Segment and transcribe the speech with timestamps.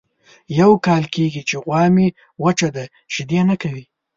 [0.59, 2.07] یو کال کېږي چې غوا مې
[2.43, 3.83] وچه ده شیدې نه کوي.